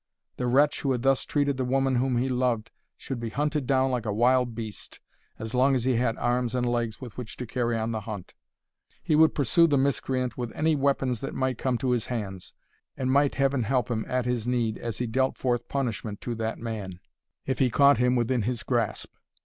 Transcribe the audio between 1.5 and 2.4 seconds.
the woman whom he